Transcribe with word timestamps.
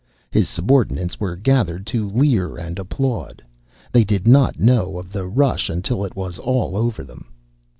His 0.31 0.49
subordinates 0.49 1.19
were 1.19 1.35
gathered 1.35 1.85
to 1.93 2.09
leer 2.09 2.57
and 2.57 2.79
applaud. 2.79 3.43
They 3.91 4.03
did 4.03 4.27
not 4.27 4.59
know 4.59 4.97
of 4.97 5.11
the 5.11 5.27
rush 5.27 5.69
until 5.69 6.03
it 6.03 6.15
was 6.15 6.39
all 6.39 6.75
over 6.75 7.03
them. 7.03 7.27